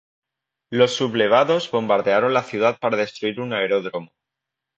[0.71, 4.09] Los sublevados bombardearon la ciudad para destruir un aeródromo.